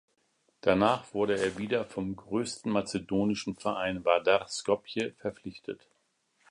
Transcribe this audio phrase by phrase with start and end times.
[0.61, 5.87] Danach wurde er wieder vom größten mazedonischen Verein Vardar Skopje verpflichtet.